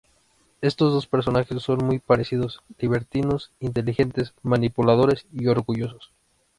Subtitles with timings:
[0.61, 6.11] Estos dos personajes son muy parecidos: libertinos, inteligentes, manipuladores y orgullosos.